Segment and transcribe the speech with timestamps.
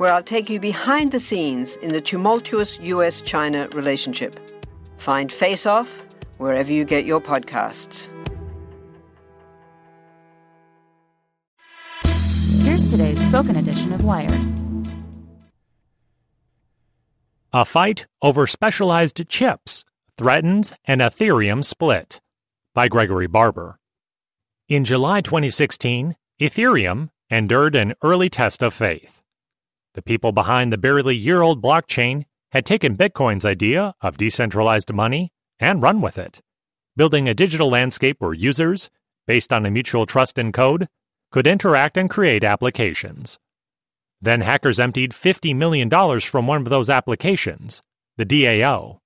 [0.00, 4.40] where I'll take you behind the scenes in the tumultuous US China relationship.
[4.96, 6.02] Find Face Off
[6.38, 8.08] wherever you get your podcasts.
[12.62, 14.40] Here's today's spoken edition of Wired.
[17.52, 19.84] A fight over specialized chips
[20.16, 22.22] threatens an Ethereum split
[22.72, 23.78] by Gregory Barber.
[24.66, 29.19] In July 2016, Ethereum endured an early test of faith.
[29.94, 35.32] The people behind the barely year old blockchain had taken Bitcoin's idea of decentralized money
[35.58, 36.40] and run with it,
[36.96, 38.90] building a digital landscape where users,
[39.26, 40.88] based on a mutual trust in code,
[41.30, 43.38] could interact and create applications.
[44.20, 47.82] Then hackers emptied $50 million from one of those applications,
[48.16, 48.98] the DAO.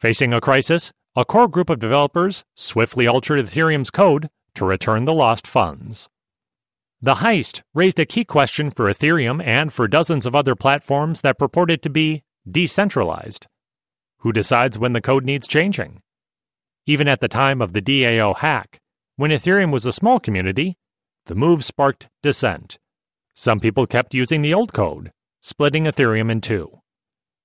[0.00, 5.14] Facing a crisis, a core group of developers swiftly altered Ethereum's code to return the
[5.14, 6.08] lost funds.
[7.00, 11.38] The heist raised a key question for Ethereum and for dozens of other platforms that
[11.38, 13.46] purported to be decentralized.
[14.18, 16.02] Who decides when the code needs changing?
[16.86, 18.80] Even at the time of the DAO hack,
[19.14, 20.76] when Ethereum was a small community,
[21.26, 22.78] the move sparked dissent.
[23.32, 26.80] Some people kept using the old code, splitting Ethereum in two.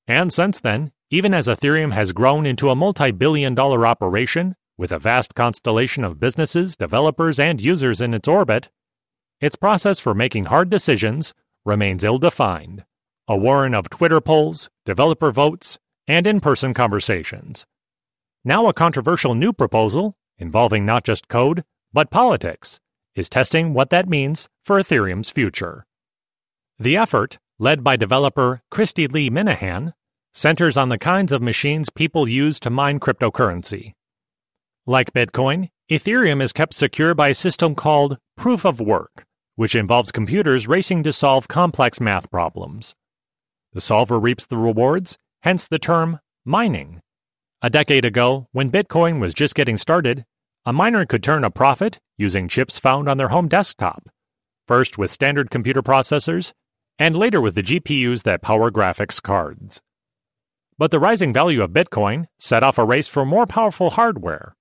[0.07, 4.91] And since then, even as Ethereum has grown into a multi billion dollar operation with
[4.91, 8.69] a vast constellation of businesses, developers, and users in its orbit,
[9.43, 11.33] its process for making hard decisions
[11.65, 12.85] remains ill defined,
[13.27, 15.77] a warren of Twitter polls, developer votes,
[16.07, 17.65] and in person conversations.
[18.45, 22.79] Now, a controversial new proposal, involving not just code, but politics,
[23.15, 25.85] is testing what that means for Ethereum's future.
[26.79, 29.93] The effort, led by developer Kristy-Leigh Minehan,
[30.33, 33.91] centers on the kinds of machines people use to mine cryptocurrency.
[34.85, 39.25] Like Bitcoin, Ethereum is kept secure by a system called Proof of Work,
[39.55, 42.95] which involves computers racing to solve complex math problems.
[43.73, 47.01] The solver reaps the rewards, hence the term mining.
[47.61, 50.25] A decade ago, when Bitcoin was just getting started,
[50.65, 54.09] a miner could turn a profit using chips found on their home desktop,
[54.67, 56.53] first with standard computer processors,
[56.99, 59.81] and later with the GPUs that power graphics cards.
[60.77, 64.55] But the rising value of Bitcoin set off a race for more powerful hardware.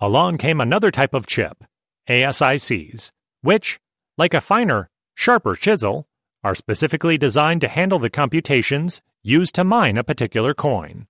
[0.00, 1.64] Along came another type of chip,
[2.08, 3.10] ASICs,
[3.42, 3.78] which,
[4.18, 6.08] like a finer, sharper chisel,
[6.42, 11.06] are specifically designed to handle the computations used to mine a particular coin.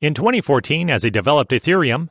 [0.00, 2.08] In 2014, as he developed Ethereum,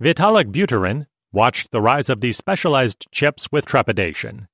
[0.00, 4.48] Vitalik Buterin watched the rise of these specialized chips with trepidation.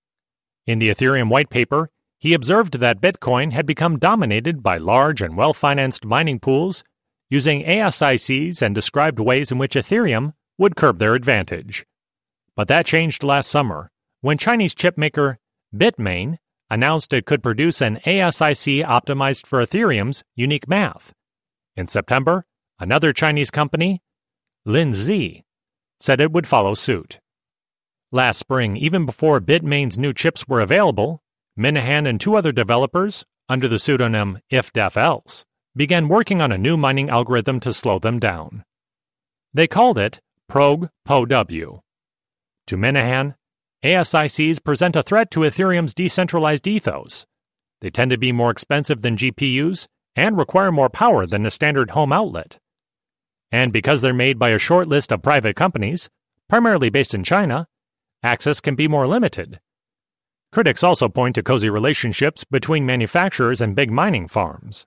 [0.66, 5.36] In the Ethereum white paper, he observed that Bitcoin had become dominated by large and
[5.36, 6.84] well financed mining pools
[7.28, 11.84] using ASICs and described ways in which Ethereum would curb their advantage.
[12.54, 13.90] But that changed last summer
[14.22, 15.36] when Chinese chipmaker
[15.74, 16.38] Bitmain
[16.70, 21.12] announced it could produce an ASIC optimized for Ethereum's unique math.
[21.76, 22.46] In September,
[22.78, 24.00] another Chinese company,
[24.66, 25.42] Linzhi,
[26.00, 27.18] said it would follow suit.
[28.12, 31.22] Last spring, even before Bitmain's new chips were available,
[31.56, 35.44] Minehan and two other developers, under the pseudonym IfDefElse,
[35.74, 38.64] began working on a new mining algorithm to slow them down.
[39.52, 41.82] They called it Prog POW.
[42.66, 43.34] To Minehan,
[43.84, 47.26] ASICs present a threat to Ethereum's decentralized ethos.
[47.80, 51.90] They tend to be more expensive than GPUs and require more power than a standard
[51.90, 52.58] home outlet.
[53.52, 56.08] and because they're made by a short list of private companies,
[56.48, 57.66] primarily based in China,
[58.22, 59.60] access can be more limited.
[60.52, 64.86] Critics also point to cozy relationships between manufacturers and big mining farms.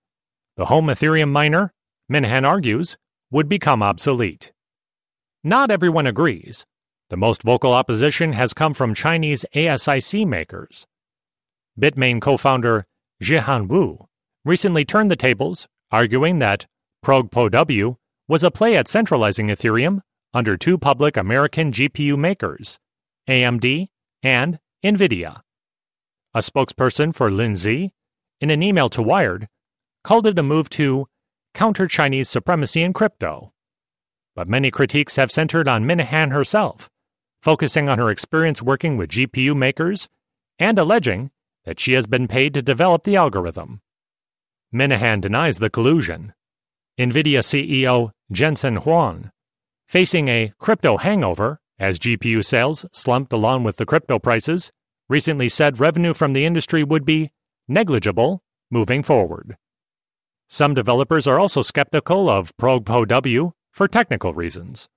[0.57, 1.73] The home Ethereum miner,
[2.09, 2.97] Minehan argues,
[3.29, 4.51] would become obsolete.
[5.43, 6.65] Not everyone agrees.
[7.09, 10.87] The most vocal opposition has come from Chinese ASIC makers.
[11.79, 12.87] Bitmain co founder
[13.21, 14.07] Jihan Wu
[14.43, 16.65] recently turned the tables, arguing that
[17.05, 17.97] ProgPoW
[18.27, 20.01] was a play at centralizing Ethereum
[20.33, 22.79] under two public American GPU makers,
[23.29, 23.87] AMD
[24.23, 25.41] and NVIDIA.
[26.33, 27.91] A spokesperson for Linzhi,
[28.41, 29.47] in an email to Wired,
[30.03, 31.07] called it a move to
[31.53, 33.53] counter Chinese supremacy in crypto.
[34.35, 36.89] But many critiques have centered on Minehan herself,
[37.45, 40.09] focusing on her experience working with GPU makers
[40.57, 41.29] and alleging
[41.63, 43.81] that she has been paid to develop the algorithm.
[44.71, 46.33] Minehan denies the collusion.
[46.99, 49.29] NVIDIA CEO Jensen Huang,
[49.87, 54.71] facing a crypto hangover as GPU sales slumped along with the crypto prices,
[55.07, 57.29] recently said revenue from the industry would be
[57.67, 59.55] negligible moving forward.
[60.49, 64.89] Some developers are also skeptical of ProgPoW for technical reasons.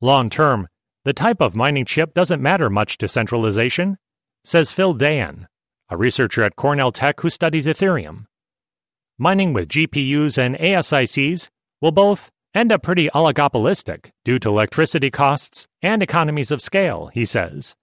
[0.00, 0.68] Long term,
[1.06, 3.96] the type of mining chip doesn't matter much to centralization,
[4.42, 5.46] says Phil Daian,
[5.88, 8.24] a researcher at Cornell Tech who studies Ethereum.
[9.16, 11.48] Mining with GPUs and ASICs
[11.80, 17.24] will both end up pretty oligopolistic due to electricity costs and economies of scale, he
[17.24, 17.76] says.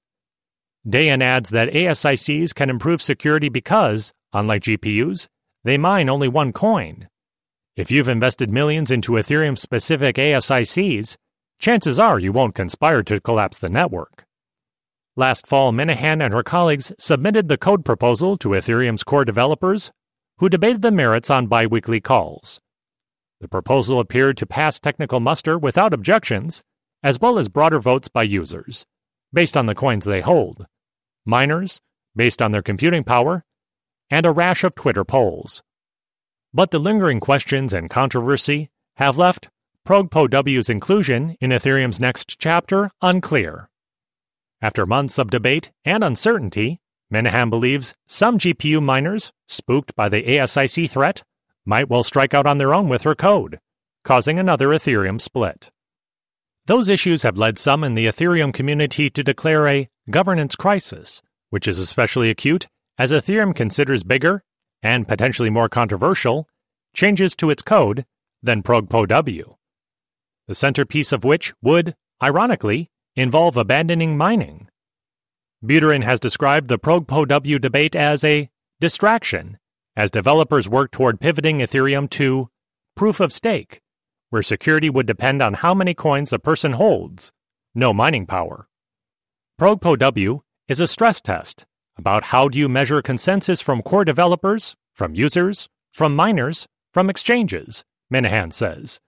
[0.85, 5.29] Daian adds that ASICs can improve security because, unlike GPUs,
[5.63, 7.07] they mine only one coin.
[7.77, 11.15] If you've invested millions into Ethereum specific ASICs,
[11.63, 14.25] chances are you won't conspire to collapse the network.
[15.15, 19.89] Last fall, Minehan and her colleagues submitted the code proposal to Ethereum's core developers,
[20.39, 22.59] who debated the merits on biweekly calls.
[23.39, 26.61] The proposal appeared to pass technical muster without objections,
[27.01, 28.85] as well as broader votes by users,
[29.31, 30.65] based on the coins they hold,
[31.25, 31.79] miners,
[32.13, 33.45] based on their computing power,
[34.09, 35.63] and a rash of Twitter polls.
[36.53, 39.47] But the lingering questions and controversy have left
[39.85, 43.67] ProgPoW's inclusion in Ethereum's next chapter unclear.
[44.61, 46.79] After months of debate and uncertainty,
[47.11, 51.23] Minehan believes some GPU miners, spooked by the ASIC threat,
[51.65, 53.59] might well strike out on their own with her code,
[54.05, 55.69] causing another Ethereum split.
[56.65, 61.67] Those issues have led some in the Ethereum community to declare a governance crisis, which
[61.67, 64.45] is especially acute as Ethereum considers bigger
[64.81, 66.47] and potentially more controversial
[66.93, 68.05] changes to its code
[68.41, 69.55] than ProgPoW.
[70.53, 74.67] The centerpiece of which would, ironically, involve abandoning mining.
[75.65, 79.57] Buterin has described the ProgPoW debate as a distraction
[79.95, 82.51] as developers work toward pivoting Ethereum to
[82.95, 83.81] proof of stake,
[84.29, 87.31] where security would depend on how many coins a person holds,
[87.73, 88.67] no mining power.
[89.59, 91.65] ProgPoW is a stress test
[91.97, 97.83] about how do you measure consensus from core developers, from users, from miners, from exchanges,
[98.11, 98.99] Minehan says.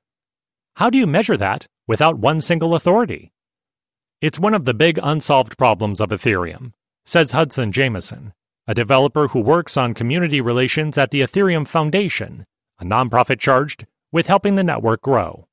[0.76, 3.32] How do you measure that without one single authority?
[4.20, 6.74] It's one of the big unsolved problems of Ethereum,
[7.06, 8.34] says Hudson Jameson,
[8.68, 12.46] a developer who works on community relations at the Ethereum Foundation,
[12.78, 15.48] a nonprofit charged with helping the network grow.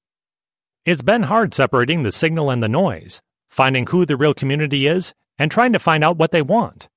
[0.84, 5.14] It's been hard separating the signal and the noise, finding who the real community is,
[5.38, 6.88] and trying to find out what they want.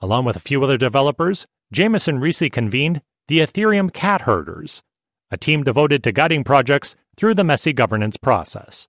[0.00, 4.84] Along with a few other developers, Jameson recently convened the Ethereum Cat Herders,
[5.32, 8.86] a team devoted to guiding projects through the messy governance process.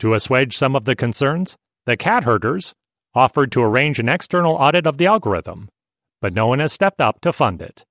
[0.00, 1.56] To assuage some of the concerns,
[1.86, 2.74] the cat herders
[3.14, 5.68] offered to arrange an external audit of the algorithm,
[6.20, 7.84] but no one has stepped up to fund it.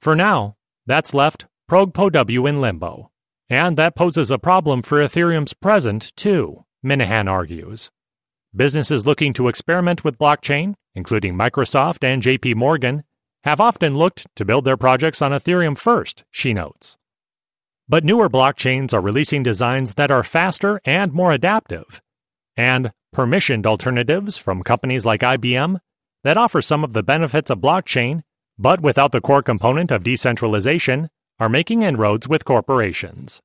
[0.00, 0.54] For now,
[0.86, 3.10] that's left ProgPoW in limbo,
[3.50, 7.90] and that poses a problem for Ethereum's present, too, Minehan argues.
[8.54, 13.02] Businesses looking to experiment with blockchain, including Microsoft and JP Morgan,
[13.48, 16.98] have often looked to build their projects on Ethereum first, she notes.
[17.88, 22.02] But newer blockchains are releasing designs that are faster and more adaptive,
[22.58, 25.78] and permissioned alternatives from companies like IBM
[26.24, 28.20] that offer some of the benefits of blockchain,
[28.58, 31.08] but without the core component of decentralization,
[31.40, 33.40] are making inroads with corporations.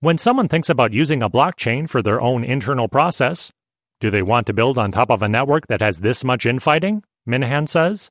[0.00, 3.50] When someone thinks about using a blockchain for their own internal process,
[3.98, 7.02] do they want to build on top of a network that has this much infighting?
[7.24, 8.10] Minehan says.